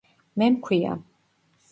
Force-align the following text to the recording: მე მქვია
მე 0.41 0.47
მქვია 0.55 0.93